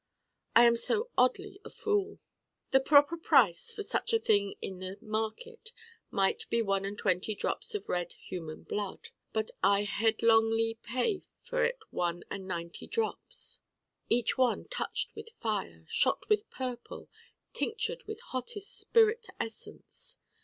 [0.55, 2.17] I am so oddly a fool.
[2.71, 5.71] The proper price for such or such a thing in the Market
[6.09, 9.09] might be one and twenty drops of red human blood.
[9.31, 13.59] But I headlongly pay for it one and ninety drops:
[14.09, 17.07] each one touched with fire, shot with purple,
[17.53, 20.19] tinctured with hottest spirit essence.